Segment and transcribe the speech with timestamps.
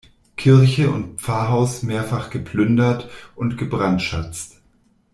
[0.35, 4.59] Kirche und Pfarrhaus mehrfach geplündert und gebrandschatzt.